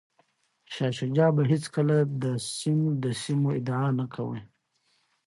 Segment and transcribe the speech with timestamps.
[0.73, 2.23] شاه شجاع به هیڅکله د
[2.57, 4.41] سند د سیمو ادعا نه کوي.